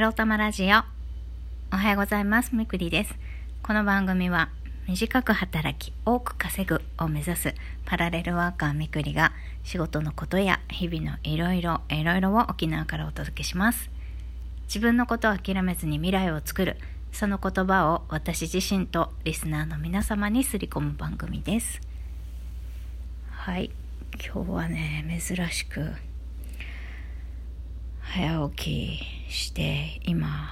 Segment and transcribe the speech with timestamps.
[0.00, 0.78] エロ玉ラジオ。
[1.74, 2.56] おはようございます。
[2.56, 3.14] みくりです。
[3.62, 4.48] この番組は、
[4.88, 7.54] 短く働き、多く稼ぐを目指す
[7.84, 13.90] パラレルワーカーみくりが、仕事のことや日々のいろいろ、いろいろを沖縄からお届けします。
[14.68, 16.78] 自分のことを諦めずに未来を作る、
[17.12, 21.78] その言葉を私自身とリスナーの皆様にすり込む番組です。
[23.28, 23.70] はい。
[24.14, 25.92] 今日はね、珍しく、
[28.12, 28.98] 早起
[29.28, 30.50] きして今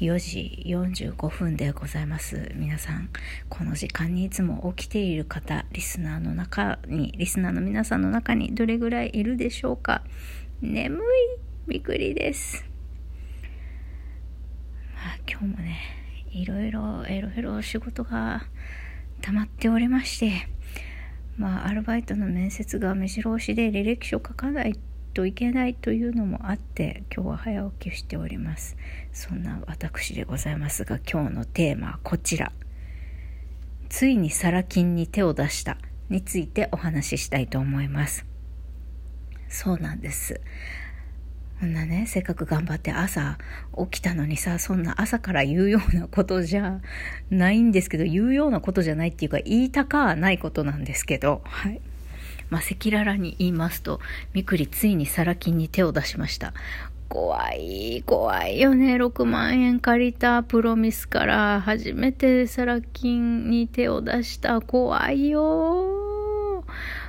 [0.00, 2.50] 4時45分でございます。
[2.54, 3.10] 皆さん
[3.50, 10.02] この時間にいつも起きている方リスナーの中にリスナーの皆さんの中にどれぐらいいるでしょうか？
[10.62, 11.00] 眠い。
[11.68, 12.64] びっくりです、
[14.94, 15.80] まあ、今日もね
[16.32, 18.44] いろいろいろいろ仕事が
[19.20, 20.48] 溜まっておりまして
[21.36, 24.78] まあアルバイトの面接が目白押しで履歴書書かない
[25.12, 28.76] といけないというのもあって今日は早起きしております。
[29.12, 32.52] そんな私でございますが今日のテーマはこちら。
[33.88, 35.76] ついにサラ金に手を出した。
[36.08, 38.26] についてお話ししたいと思います。
[39.48, 40.40] そうなんです。
[41.60, 43.36] こんなね、せっかく頑張って朝
[43.76, 46.80] 起きたのにさ、そんな朝から言うようなことじゃ
[47.28, 51.82] ないんですけど、言うようなことじゃないっていうか、言いたかはないことなんですけど、はい。
[52.50, 54.00] まあ、赤裸々に言いますと、
[54.34, 56.52] みくりついにサラ金に手を出しました。
[57.08, 58.94] 怖い、怖いよね。
[58.94, 64.60] 6万円借りたプロミスから初めてサラ金に手を出した。
[64.60, 66.64] 怖いよ。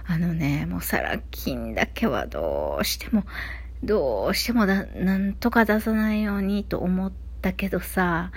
[0.08, 3.26] あのね、もうサラ金だけはどうしても、
[3.84, 8.32] どうしてもだ、なんとか出さないようにと思ったけどさ、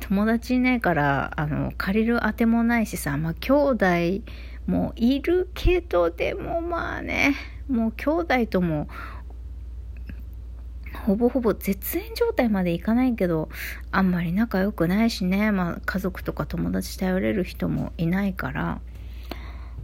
[0.00, 3.86] 友達いないから、あの、借りるあてもないしさ、まあ、兄弟、
[4.66, 7.34] もいるけど、でもまあね、
[7.68, 8.88] もう兄弟とも、
[11.06, 13.50] ほぼほぼ絶縁状態までいかないけど、
[13.90, 18.80] あんまり仲良くないしね、まあ家族とか友達頼れる人もいないから、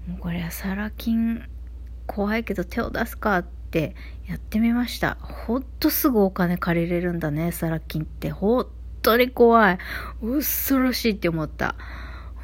[0.06, 1.47] もうこれはサラ金
[2.06, 3.94] 怖いけど手を出すかって
[4.26, 5.19] やってみました。
[5.20, 8.30] ほんとすぐお金借りれるんだね、サラ金って。
[8.30, 8.66] ほん
[9.02, 9.78] とに怖い。
[10.20, 11.74] 恐ろしいって思った。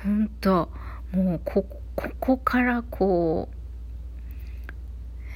[0.02, 0.70] ほんと。
[1.12, 3.48] もうこここからこ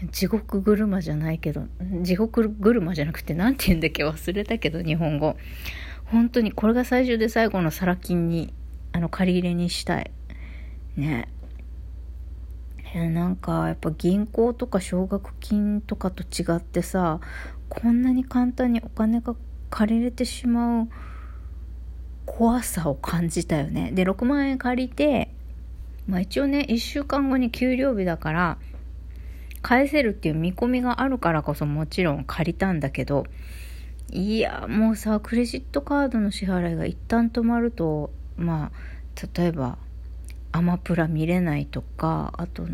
[0.02, 1.66] う地獄車じゃないけど
[2.02, 4.04] 地獄車じゃなくて何て言うんだっけ？
[4.04, 5.36] 忘れたけど日本語
[6.06, 8.52] 本当にこれが最終で最後のサラ金に
[8.92, 10.10] あの借り入れにしたい
[10.96, 11.28] ね
[12.94, 17.20] なんかやっぱ銀行とか奨学金とかと違ってさ
[17.68, 19.36] こんなに簡単にお金が
[19.70, 20.88] 借りれてしまう
[22.32, 23.90] 怖さを感じたよね。
[23.92, 25.30] で6万円借りて
[26.10, 28.58] まあ一応ね、1週間後に給料日だから、
[29.62, 33.26] 返せるっていう見込みがあるからこそもちろん借りたんだけど、
[34.10, 39.78] いや、もうさ、クレジットカードの支払いが一旦止まると、まあ、例えば、
[40.50, 42.66] アマプラ見れないとか、あと、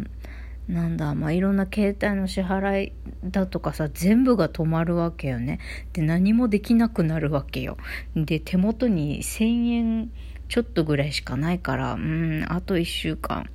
[0.68, 2.92] なんだ、まあ、いろんな携帯の支払い
[3.24, 5.60] だとかさ、全部が止まるわけよね。
[5.92, 7.76] で、何もできなくなるわけよ。
[8.16, 10.10] で、手元に1000円
[10.48, 13.48] ちょっとぐらいしかないから、うん、あと1週間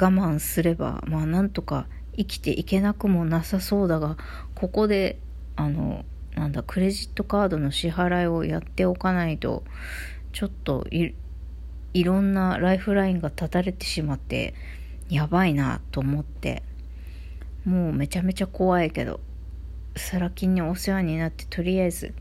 [0.00, 1.86] 我慢すれば、まあなんとか
[2.16, 4.16] 生きていけなくもなさそうだが、
[4.54, 5.18] ここで、
[5.56, 9.62] あの、なんだ、クレジットカードの支払いをやっておかないと、
[10.32, 11.14] ちょっとい、
[11.94, 14.54] いろんなライフラインが断たれてしまって、
[15.08, 16.62] やばいなと思って、
[17.64, 19.20] もうめちゃめちゃ怖いけど、
[19.96, 22.12] サラ金にお世話になって、とりあえず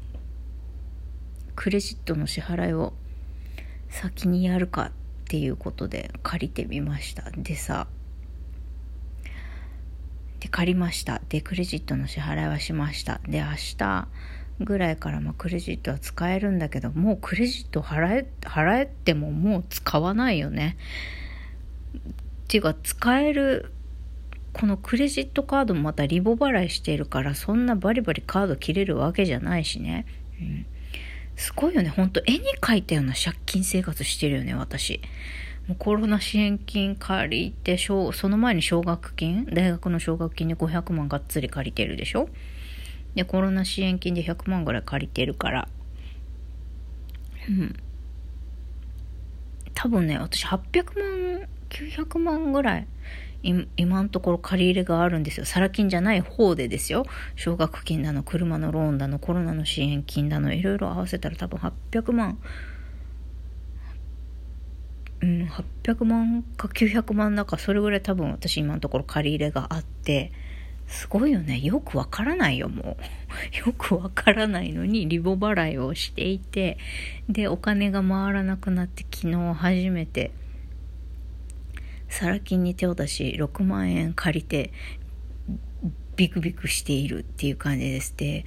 [1.56, 2.94] クレジットの支払いを
[3.90, 4.92] 先にやるかっ
[5.28, 7.30] ていうことで借りてみました。
[7.32, 7.88] でさ
[10.40, 11.22] で借りました。
[11.30, 13.22] でクレジットの支払いはしました。
[13.28, 13.46] で明
[13.78, 14.08] 日
[14.60, 20.78] ぐらいからまあクレジットは使えるんだけどもうクレジット払え払えてももう使わないよね。
[21.96, 23.72] っていうか使える
[24.52, 30.06] このクレジットカードもまたリボ払いしているからそんなバリバリカード切れるわけじゃないしね、
[30.40, 30.66] うん、
[31.36, 31.90] すごいよね。
[31.90, 35.02] ほんと絵に描いたような借金生活してるよね、私。
[35.68, 42.30] もうコロナ支援金借りて、その前に奨学金、大学の奨学金で500万がっつり借りてるでしょ？
[43.16, 45.68] で、コロナ支援金で100万ぐらい借りてるから。
[47.48, 47.76] うん。
[49.74, 52.88] 多分ね、私800万、900万ぐらい
[53.76, 55.46] 今のところ借り入れがあるんですよ。
[55.46, 57.06] サラ金じゃない方でですよ。
[57.36, 62.38] 奨学金だの、車のローンだの、コロナの支援金だの、いろいろ合わせたら多分800万、
[65.22, 65.50] うん、
[65.84, 70.32] 800万か900万だか、それぐらい多分私今のところ借り入れがあって、
[70.88, 71.60] すごいよね。
[71.60, 73.58] よくわからないよ、もう。
[73.68, 76.78] よくわからないのにリボ払いをしていて、
[77.30, 80.32] で、お金が回らなくなって昨日初めて、
[82.10, 84.72] サラ金に手を出し、6万円借りて、
[86.16, 88.46] ビクビクしているっていう感じですで、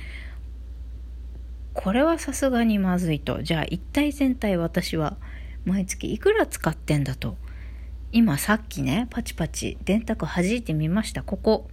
[1.75, 3.43] これはさすがにまずいと。
[3.43, 5.17] じゃあ一体全体私は
[5.65, 7.37] 毎月いくら使ってんだと。
[8.12, 11.23] 今さっきね、パチパチ電卓弾いてみました。
[11.23, 11.69] ここ。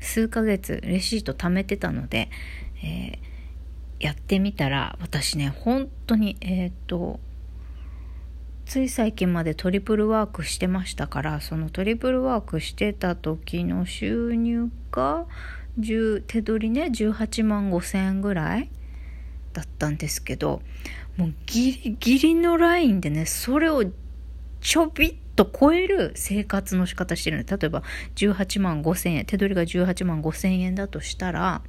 [0.00, 2.30] 数ヶ月レシート貯めてたので、
[2.82, 7.20] えー、やってみたら、私ね、本当に、えっ、と、
[8.64, 15.26] つい最近までトリプルワークしてましたから、そのトリプルワークしてた時の収入が、
[16.26, 18.70] 手取りね、18万5千円ぐらい
[19.52, 20.62] だったんですけど、
[21.16, 23.84] もうギリギリのラインでね、それを
[24.60, 25.14] ちょびっ
[25.44, 27.44] と超える生活の仕方してるの。
[27.44, 27.82] 例えば
[28.16, 31.62] 18万5千円手取りが18万5千円だとしたら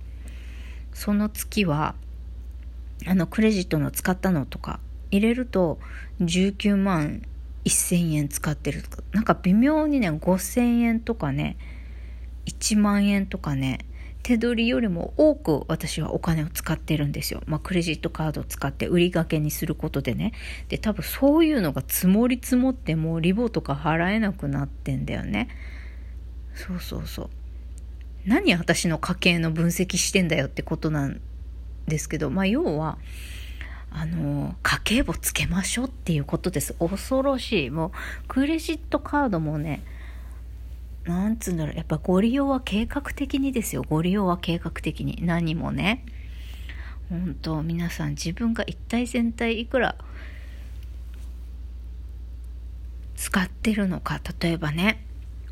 [0.93, 1.95] その月は
[3.07, 4.79] あのクレジットの使ったのとか
[5.09, 5.79] 入れると
[6.19, 7.21] 19万
[7.63, 9.03] 1000円使ってるとか。
[9.13, 11.57] なんか微妙にね5000円とかね
[12.47, 13.85] 1万円とかね
[14.23, 17.41] 手取りよりも多く私はお金を使ってるんですよ。
[17.47, 20.33] まあ、クレジットカードを使って売り掛けにすることでね。
[20.69, 25.49] で、多分そういうのが積もり積もってもうリボとか払えなくなってんだよね。
[26.53, 27.29] そうそうそう。
[28.25, 31.19] 何私の家計の分析してんだよってことなん
[31.87, 32.99] ですけど、まあ、要は、
[33.89, 36.75] あの、家計簿つけましょうっていうことです。
[36.79, 37.69] 恐ろしい。
[37.71, 37.91] もう、
[38.27, 39.83] クレジットカードもね、
[41.05, 43.83] なんつうんだろう、やっぱご利用は計画的にですよ。
[43.87, 45.19] ご利用は計画的に。
[45.25, 46.05] 何もね。
[47.09, 49.95] 本当皆さん自分が一体全体いくら
[53.15, 54.21] 使ってるのか。
[54.39, 55.03] 例えばね、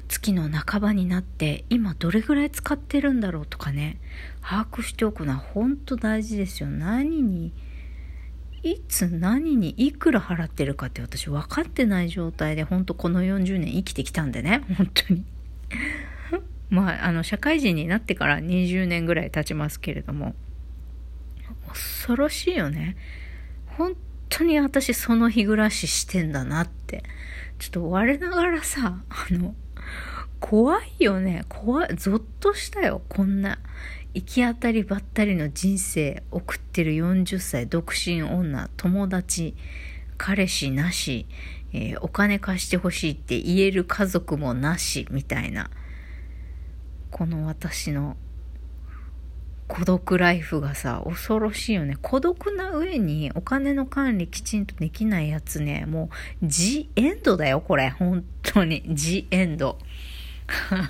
[0.07, 3.99] 月の半ばになって今どれぐらい使ってるんだろうとかね、
[4.41, 6.69] 把握しておくのは本当大事ですよ。
[6.69, 7.51] 何に、
[8.63, 15.25] いつ何にいくら払ってるかって私分かってない状態で本当この40年生きてきたんでね、本当に。
[16.69, 20.35] まあ、あの、社会人になってから20年ぐらい経ちますけれども、
[21.67, 22.95] 恐ろしいよね。
[23.77, 23.95] 本
[24.29, 27.03] 当に私その日暮らししてんだなって。
[27.59, 29.53] ちょっと我ながらさ、あの、
[30.39, 31.43] 怖いよね。
[31.49, 31.95] 怖い。
[31.95, 33.01] ゾッとしたよ。
[33.09, 33.59] こんな、
[34.13, 39.55] 行き当たりばったりの人生送ってる40歳独身女、友達、
[40.17, 41.27] 彼氏なし、
[41.73, 45.69] えー、お金貸してほしいって言える家族もなし、みたいな。
[47.11, 48.17] この私の
[49.67, 51.95] 孤独ライフがさ、恐ろしいよね。
[52.01, 56.09] 孤独な上にお金の管理きちんとできないやつね、も
[56.41, 57.91] う、ジエンドだよ、これ。
[57.91, 58.83] 本当に。
[58.89, 59.77] ジエンド。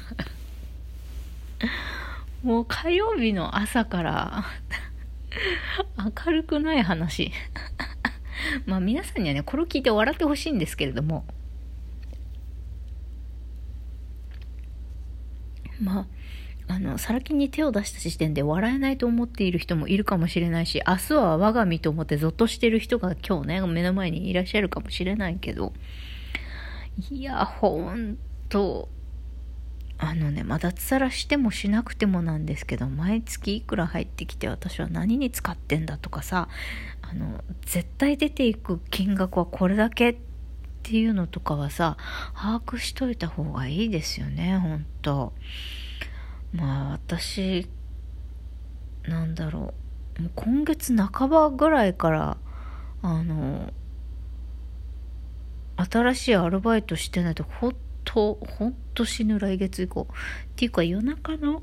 [2.41, 4.45] もう火曜日の朝から
[6.25, 7.33] 明るくない話
[8.65, 11.25] まあ皆さんにはね、これを聞いて笑ってほしいんですけれども、
[15.81, 25.73] まあ、あの、サラ金に手を出した時点で笑えないと思っている人もいるかもしれないし、明日は我が身と思ってゾッとしてる人が今日ね、目の前にいらっしゃるかもしれないけど、
[27.09, 28.17] いや、ほん
[28.49, 28.89] と、
[30.01, 36.47] あのね、まあ、脱サラしてもしなくてもなんですけど、毎月いくら入ってきて私は何に使ってんだとかさ、
[37.01, 40.17] あの、絶対出ていく金額はこれだけっ
[40.83, 41.97] ていうのとかはさ、
[42.33, 45.33] 把握しといた方がいいですよね、ほんと。
[46.53, 47.67] まあ私、
[49.05, 49.73] なんだろ
[50.17, 52.37] う、もう今月半ばぐらいから、
[53.01, 53.73] あの、
[55.75, 57.75] 新しいアルバイトしてないと、ほん
[58.11, 60.07] と、ほんと死ぬ来月以降。
[60.09, 60.15] っ
[60.55, 61.61] ていうか夜中の、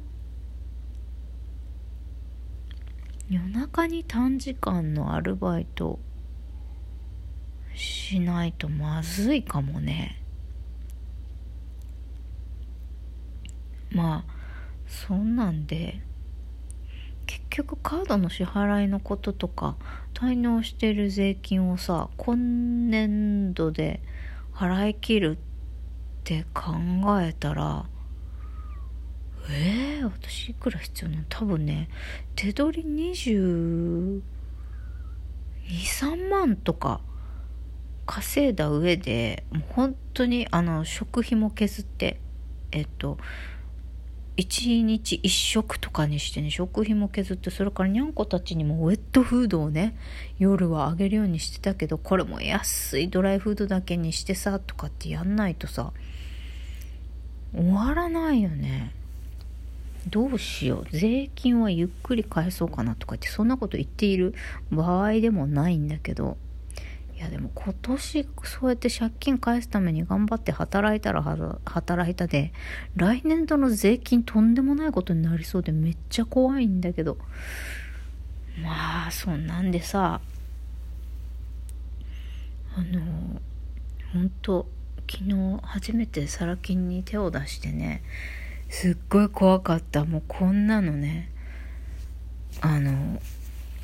[3.29, 5.99] 夜中に短時間のアルバイト
[7.75, 10.23] しないとまずいかもね。
[13.91, 14.33] まあ、
[14.87, 16.01] そんなんで、
[17.27, 19.77] 結局カードの支払いのこととか、
[20.15, 24.01] 滞納してる税金をさ、今年度で
[24.55, 25.39] 払い切る
[26.27, 26.73] って考
[27.23, 27.87] えたら、
[29.49, 31.25] えー、私いくら必要なの？
[31.29, 31.89] 多分ね、
[32.35, 34.21] 手取り22、
[35.69, 37.01] 3万とか
[38.07, 42.19] 稼いだ上で、もう本当にあの食費も削って、
[42.73, 43.19] えっと、
[44.37, 49.97] 1日1食とかにしてね、食費も削って、それからにゃんこたちにもウェットフードをね、
[50.41, 55.93] 夜はあげるようにしてたけど、これも安いドライフードだけにしてさ、とかってやんないとさ、
[57.55, 58.93] 終わらないよね。
[60.09, 60.97] どうしよう。
[60.97, 64.35] 税金はゆっくり返そうかなとかってそんなこと言っている
[64.71, 66.37] 場合でもないんだけど。
[67.17, 71.23] いやでも今年そうやって借金返すために頑張って働いたら
[71.65, 72.53] 働いたで
[72.95, 77.17] 来年度の税金とんでもないことになりそうでめっちゃ怖いんだけど。
[78.63, 80.21] まあそんなんでさ
[82.75, 83.41] あの
[84.13, 84.67] 本当
[85.11, 88.03] 昨日初めてサラ金に手を出してね
[88.69, 90.05] すっごい怖かった。
[90.05, 91.31] もうこんなのね
[92.61, 93.21] あの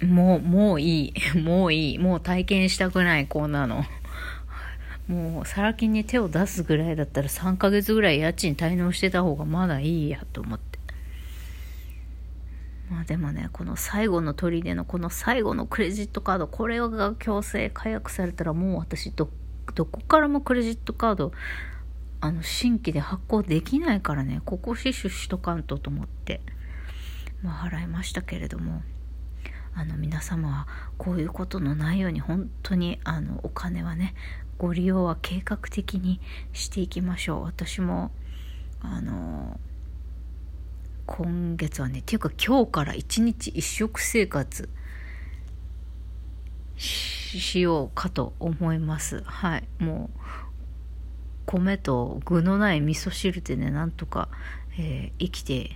[0.05, 3.85] もうもういい もういいもう体験したくないこんなの。
[5.09, 10.79] もうサラ金に手を出すぐらいだったら3ヶ月ぐらい家賃滞納してた方がまだいいやと思って。
[12.91, 19.29] まあでもねこの最後の砦のこの最後のクレジットカードこれが強制解約されたらもう私どっ
[19.75, 21.33] どこからもクレジットカード
[22.21, 26.41] あの新規で発行できないからねここ死守しとかんとと思って
[27.43, 28.83] まあ払いましたけれども
[29.75, 34.15] あの皆様はこういうことのないように本当にあのお金はね
[34.59, 36.21] ご利用は計画的に
[36.53, 37.43] していきましょう。
[37.43, 38.13] 私も
[38.81, 39.59] あの
[41.07, 44.69] 今月はねっていうか今日から一日一食生活
[46.77, 50.19] ししようかと思いますはいもう
[51.47, 54.29] 米と具のない味噌汁でねなんとか、
[54.79, 55.73] えー、生きて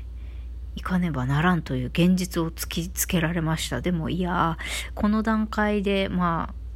[0.77, 4.59] いかねばならんという現実を突きつけられましたでもいや
[4.95, 6.67] この段階でまあ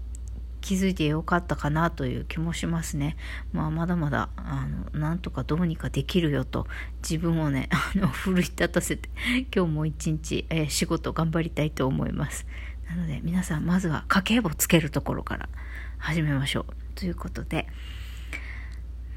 [0.60, 3.16] 気づいてよかったかなという気もしますね。
[3.52, 6.66] まあ、まだまだ、あの、なんとかどうにかできるよと、
[7.02, 9.08] 自分をね、 あの、奮い立たせて、
[9.54, 12.46] 今日も一日、えー、仕事頑張りたいと思います。
[12.90, 15.49] なので、皆さん、まずは家計簿つけるところから
[15.99, 16.75] 始めましょう。
[16.97, 17.68] ということで、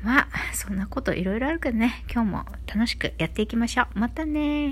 [0.03, 4.00] まあ、そんなこといろいろあるけどね、今日も楽しくやっていきましょう。
[4.00, 4.72] またね